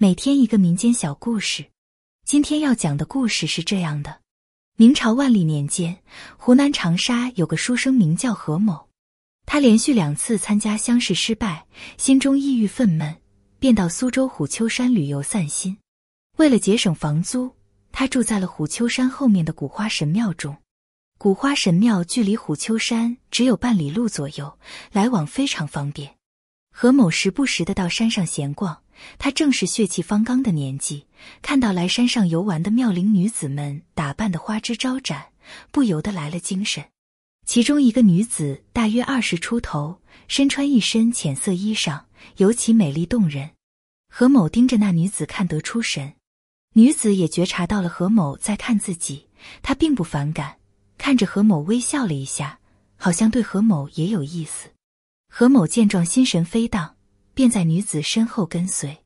[0.00, 1.72] 每天一个民间小故事。
[2.24, 4.20] 今天要讲的故事是这样的：
[4.76, 5.98] 明朝万历年间，
[6.36, 8.88] 湖南长沙有个书生名叫何某，
[9.44, 11.66] 他连续两次参加乡试失败，
[11.96, 13.16] 心中抑郁愤懑，
[13.58, 15.76] 便到苏州虎丘山旅游散心。
[16.36, 17.56] 为了节省房租，
[17.90, 20.56] 他住在了虎丘山后面的古花神庙中。
[21.18, 24.60] 古花神庙距离虎丘山只有半里路左右，
[24.92, 26.17] 来往非常方便。
[26.80, 28.84] 何某时不时的到山上闲逛，
[29.18, 31.06] 他正是血气方刚的年纪，
[31.42, 35.32] 看到来山上游玩的妙龄女子们打扮的花枝招展，
[35.72, 36.84] 不由得来了精神。
[37.44, 42.02] 其中一个女子大约二十出头，身穿一身浅色衣裳，
[42.36, 43.50] 尤其美丽动人。
[44.08, 46.14] 何某盯着那女子看得出神，
[46.74, 49.26] 女子也觉察到了何某在看自己，
[49.62, 50.58] 她并不反感。
[50.96, 52.60] 看着何某微笑了一下，
[52.94, 54.68] 好像对何某也有意思。
[55.28, 56.96] 何某见状，心神飞荡，
[57.34, 59.04] 便在女子身后跟随。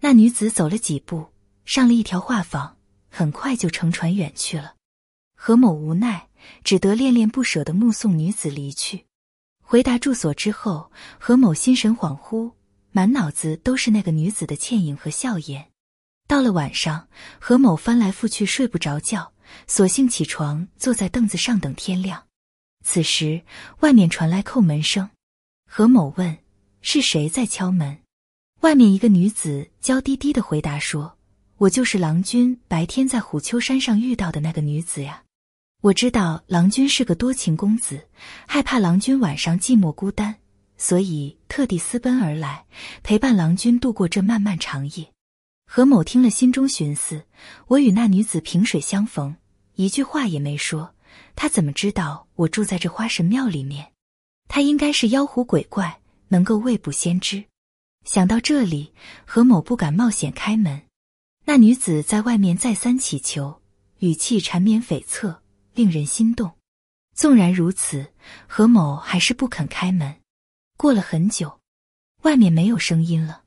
[0.00, 1.28] 那女子走了几步，
[1.64, 2.72] 上了一条画舫，
[3.10, 4.74] 很快就乘船远去了。
[5.36, 6.28] 何某无奈，
[6.64, 9.06] 只得恋恋不舍地目送女子离去。
[9.62, 12.52] 回达住所之后，何某心神恍惚，
[12.90, 15.70] 满脑子都是那个女子的倩影和笑颜。
[16.26, 19.32] 到了晚上，何某翻来覆去睡不着觉。
[19.66, 22.26] 索性起床，坐在凳子上等天亮。
[22.84, 23.42] 此时，
[23.80, 25.08] 外面传来叩门声。
[25.70, 26.38] 何某问
[26.80, 27.98] ：“是谁在敲门？”
[28.62, 31.18] 外面一个女子娇滴滴的回答说
[31.58, 35.22] ：“我就是郎君白天在虎丘山上遇到的那个女子呀。
[35.82, 38.08] 我知道郎君是个多情公子，
[38.46, 40.34] 害怕郎君晚上寂寞孤单，
[40.78, 42.64] 所以特地私奔而来，
[43.04, 45.12] 陪伴郎君度过这漫漫长夜。”
[45.70, 47.24] 何某听了，心中寻思：
[47.66, 49.36] 我与那女子萍水相逢，
[49.74, 50.94] 一句话也没说，
[51.36, 53.92] 她怎么知道我住在这花神庙里面？
[54.48, 57.44] 他应该是妖狐鬼怪，能够未卜先知。
[58.04, 58.92] 想到这里，
[59.26, 60.82] 何某不敢冒险开门。
[61.44, 63.60] 那女子在外面再三祈求，
[63.98, 65.38] 语气缠绵悱恻，
[65.74, 66.52] 令人心动。
[67.14, 68.12] 纵然如此，
[68.46, 70.16] 何某还是不肯开门。
[70.76, 71.60] 过了很久，
[72.22, 73.42] 外面没有声音了。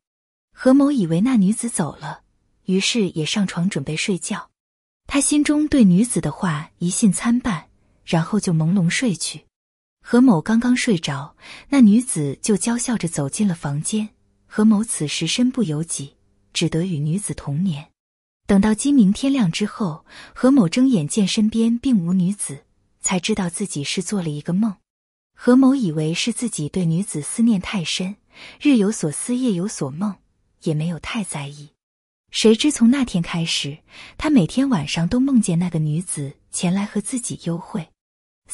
[0.53, 2.21] 何某以为那女子走了，
[2.65, 4.49] 于是也上床准备睡觉。
[5.07, 7.69] 他心中对女子的话疑信参半，
[8.05, 9.45] 然后就朦胧睡去。
[10.01, 11.35] 何某刚刚睡着，
[11.69, 14.09] 那女子就娇笑着走进了房间。
[14.45, 16.15] 何某此时身不由己，
[16.53, 17.87] 只得与女子同眠。
[18.45, 22.65] 等到今明天亮之后，何某睁眼见身边并无女子，
[22.99, 24.75] 才知道自己是做了一个梦。
[25.33, 28.17] 何某以为是自己对女子思念太深，
[28.59, 30.15] 日有所思，夜有所梦。
[30.63, 31.69] 也没有太在意，
[32.29, 33.79] 谁知从那天开始，
[34.15, 37.87] 他每天晚上都梦见那个女子前来和自己幽会。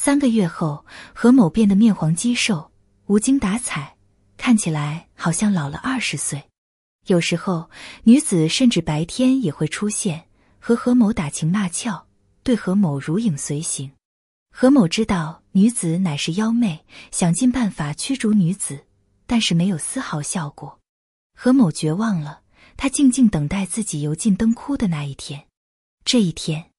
[0.00, 2.70] 三个月后，何某变得面黄肌瘦，
[3.06, 3.96] 无精打采，
[4.36, 6.40] 看起来好像老了二十岁。
[7.08, 7.68] 有时候，
[8.04, 10.28] 女子甚至白天也会出现，
[10.60, 12.06] 和何某打情骂俏，
[12.44, 13.90] 对何某如影随形。
[14.52, 18.86] 何某知道女子乃是妖魅，想尽办法驱逐女子，
[19.26, 20.78] 但是没有丝毫效果。
[21.34, 22.42] 何某绝望了，
[22.76, 25.44] 他静静等待自己油尽灯枯的那一天。
[26.04, 26.70] 这一天，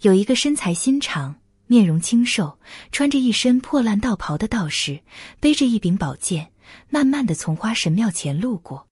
[0.00, 2.58] 有一个身材心长、面容清瘦、
[2.92, 5.00] 穿着一身破烂道袍的道士，
[5.40, 6.52] 背着一柄宝剑，
[6.88, 8.86] 慢慢的从花神庙前路过。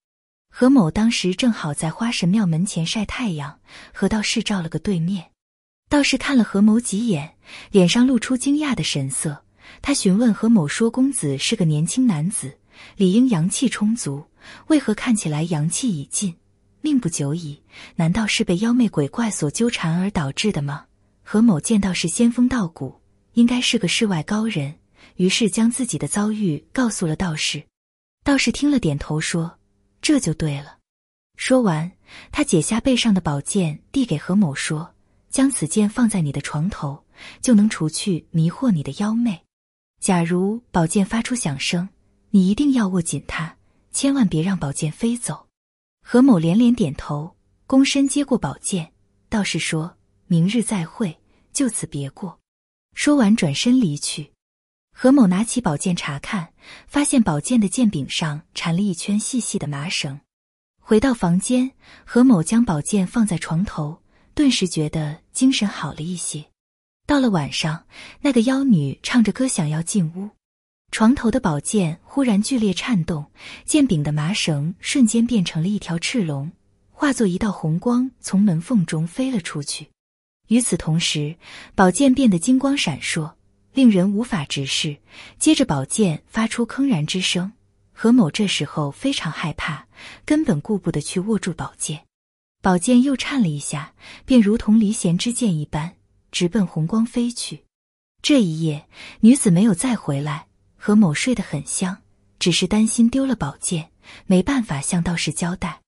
[0.51, 3.59] 何某当时正好在花神庙门前晒太阳，
[3.93, 5.31] 和道士照了个对面。
[5.89, 7.37] 道士看了何某几眼，
[7.71, 9.45] 脸上露出惊讶的神色。
[9.83, 12.59] 他询问何某说：“公子是个年轻男子，
[12.97, 14.25] 理应阳气充足。”
[14.69, 16.35] 为何看起来阳气已尽，
[16.83, 17.63] 命不久矣？
[17.97, 20.85] 难道是被妖魅鬼怪所纠缠而导致的吗？
[21.27, 23.01] 何某见道士仙风道骨，
[23.33, 24.75] 应该是个世外高人，
[25.17, 27.65] 于是将自己的遭遇告诉了道士。
[28.23, 29.59] 道士听了，点头说
[30.01, 30.79] ：“这就对了。”
[31.37, 31.91] 说完，
[32.31, 34.95] 他解下背上的宝剑，递给何某说
[35.31, 37.05] ：“将此剑放在你的床头，
[37.41, 39.43] 就能除去迷惑你的妖魅。
[40.01, 41.89] 假如宝剑发出响声，
[42.31, 43.57] 你一定要握紧它。”
[43.91, 45.47] 千万别让宝剑飞走。
[46.03, 47.37] 何某连连点头，
[47.69, 48.93] 躬身接过宝剑。
[49.29, 51.19] 道士说：“明日再会，
[51.53, 52.39] 就此别过。”
[52.95, 54.33] 说完转身离去。
[54.97, 56.53] 何某拿起宝剑查看，
[56.87, 60.21] 发现宝剑的剑柄上缠了一圈细细的麻绳。
[60.81, 61.73] 回到房间，
[62.05, 64.01] 何某将宝剑放在床头，
[64.35, 66.45] 顿时觉得精神好了一些。
[67.07, 67.85] 到了晚上，
[68.21, 70.31] 那个妖女唱着歌想要进屋。
[70.93, 73.27] 床头的宝剑忽然剧烈颤动，
[73.65, 76.53] 剑柄的麻绳瞬间变成了一条赤龙，
[76.93, 79.89] 化作一道红光从门缝中飞了出去。
[80.49, 81.37] 与此同时，
[81.75, 83.33] 宝剑变得金光闪烁，
[83.73, 84.99] 令人无法直视。
[85.39, 87.53] 接着，宝剑发出铿然之声，
[87.93, 89.87] 何某这时候非常害怕，
[90.25, 92.05] 根本顾不得去握住宝剑。
[92.61, 93.95] 宝剑又颤了一下，
[94.25, 95.95] 便如同离弦之箭一般，
[96.31, 97.65] 直奔红光飞去。
[98.23, 98.87] 这一夜，
[99.21, 100.47] 女子没有再回来。
[100.77, 101.99] 何某睡得很香，
[102.39, 103.91] 只是担心丢了宝剑，
[104.27, 105.81] 没办法向道士交代。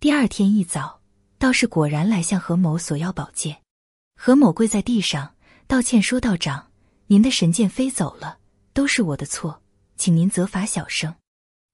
[0.00, 1.00] 第二天一早，
[1.38, 3.61] 道士果然来向何某索要宝剑。
[4.24, 5.34] 何某跪在地上
[5.66, 6.70] 道歉说：“道长，
[7.08, 8.38] 您的神剑飞走了，
[8.72, 9.60] 都是我的错，
[9.96, 11.12] 请您责罚小生。”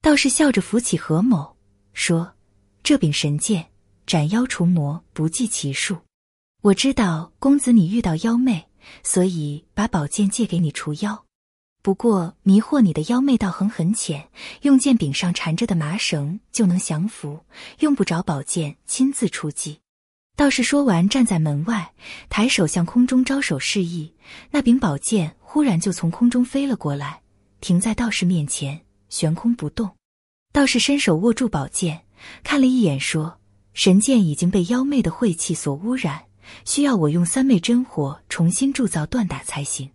[0.00, 1.59] 道士笑着扶起何某，
[1.93, 2.33] 说
[2.83, 3.69] ：“这柄神剑。”
[4.09, 5.99] 斩妖除魔不计其数，
[6.62, 8.67] 我知道公子你遇到妖魅，
[9.03, 11.27] 所以把宝剑借给你除妖。
[11.83, 14.31] 不过迷惑你的妖魅道行很浅，
[14.62, 17.45] 用剑柄上缠着的麻绳就能降服，
[17.81, 19.81] 用不着宝剑亲自出击。
[20.38, 21.93] 道士说完，站在门外，
[22.29, 24.14] 抬手向空中招手示意。
[24.52, 27.23] 那柄宝剑忽然就从空中飞了过来，
[27.61, 29.90] 停在道士面前，悬空不动。
[30.52, 32.02] 道士伸手握住宝剑，
[32.44, 33.40] 看了一眼，说。
[33.75, 36.26] 神剑已经被妖魅的晦气所污染，
[36.64, 39.90] 需要我用三昧真火重新铸造锻打才行。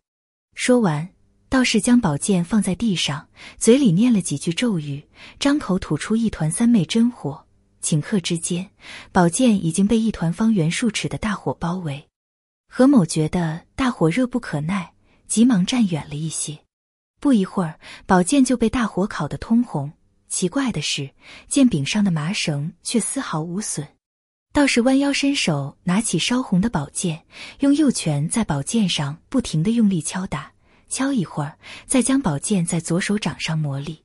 [0.56, 1.08] 说完，
[1.48, 5.06] 道士将宝剑放在地上，嘴里念了几句咒语，
[5.40, 7.43] 张口吐出一团三昧真火。
[7.84, 8.70] 顷刻之间，
[9.12, 12.08] 宝剑已经被一团方圆数尺的大火包围。
[12.68, 14.94] 何某觉得大火热不可耐，
[15.28, 16.60] 急忙站远了一些。
[17.20, 19.92] 不一会儿，宝剑就被大火烤得通红。
[20.28, 21.12] 奇怪的是，
[21.48, 23.88] 剑柄上的麻绳却丝毫无损。
[24.52, 27.26] 道士弯腰伸手，拿起烧红的宝剑，
[27.60, 30.54] 用右拳在宝剑上不停的用力敲打，
[30.90, 34.00] 敲一会儿，再将宝剑在左手掌上磨砺。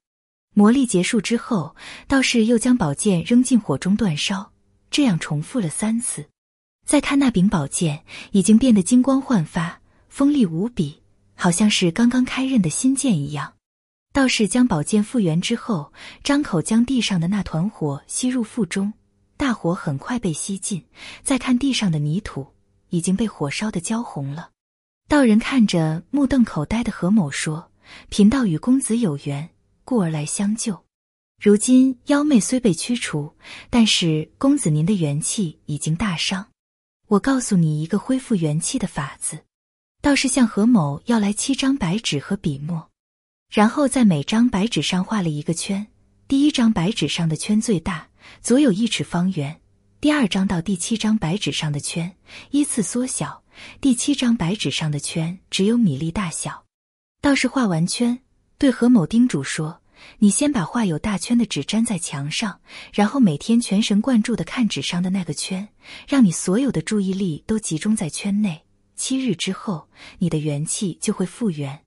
[0.54, 4.52] 磨砺结束之后，道士又将宝剑扔进火中煅烧，
[4.90, 6.26] 这样重复了三次。
[6.86, 11.02] 再看那柄宝剑，已经变得金光焕发，锋利无比，
[11.34, 13.52] 好像是刚刚开刃的新剑一样。
[14.12, 15.92] 道士将宝剑复原之后，
[16.24, 18.92] 张口将地上的那团火吸入腹中，
[19.36, 20.82] 大火很快被吸尽。
[21.22, 22.46] 再看地上的泥土，
[22.88, 24.50] 已经被火烧得焦红了。
[25.08, 27.70] 道人看着目瞪口呆的何某说
[28.08, 29.50] ：“贫道与公子有缘，
[29.88, 30.84] 故而来相救。
[31.42, 33.32] 如今妖魅虽被驱除，
[33.70, 36.46] 但是公子您的元气已经大伤。
[37.06, 39.38] 我告诉你一个恢复元气的法子。”
[40.02, 42.90] 道士向何某要来七张白纸和笔墨。
[43.50, 45.86] 然后在每张白纸上画了一个圈，
[46.26, 48.10] 第一张白纸上的圈最大，
[48.42, 49.54] 左有一尺方圆；
[50.02, 52.14] 第二张到第七张白纸上的圈
[52.50, 53.42] 依次缩小，
[53.80, 56.66] 第七张白纸上的圈只有米粒大小。
[57.22, 58.20] 道士画完圈，
[58.58, 59.80] 对何某叮嘱说
[60.18, 62.60] ：“你先把画有大圈的纸粘在墙上，
[62.92, 65.68] 然后每天全神贯注的看纸上的那个圈，
[66.08, 68.64] 让你所有的注意力都集中在圈内。
[68.96, 69.88] 七日之后，
[70.18, 71.80] 你的元气就会复原。”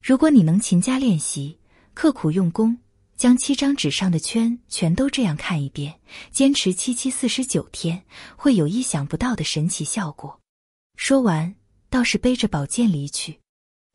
[0.00, 1.58] 如果你能勤加练习，
[1.92, 2.78] 刻苦用功，
[3.16, 5.98] 将七张纸上的圈全都这样看一遍，
[6.30, 8.04] 坚持七七四十九天，
[8.36, 10.40] 会有意想不到的神奇效果。
[10.96, 11.54] 说完，
[11.90, 13.40] 道士背着宝剑离去。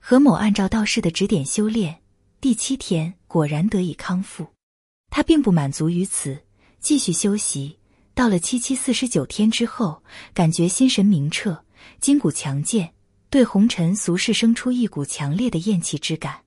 [0.01, 2.01] 何某按照道士的指点修炼，
[2.39, 4.48] 第七天果然得以康复。
[5.10, 6.44] 他并不满足于此，
[6.80, 7.78] 继续修习。
[8.13, 10.04] 到了七七四十九天之后，
[10.34, 11.63] 感觉心神明澈，
[12.00, 12.94] 筋骨强健。
[13.30, 16.45] 对红尘俗世生出一股强烈的厌弃之感，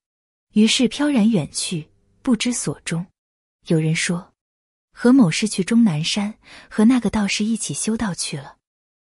[0.54, 1.90] 于是飘然远去，
[2.22, 3.04] 不知所终。
[3.66, 4.32] 有人说，
[4.94, 6.34] 何某是去终南山
[6.70, 8.56] 和那个道士一起修道去了。